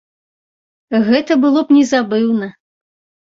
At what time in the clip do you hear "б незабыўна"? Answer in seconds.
1.67-2.47